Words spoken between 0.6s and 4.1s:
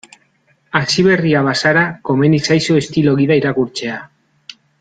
Hasiberria bazara, komeni zaizu estilo gida irakurtzea.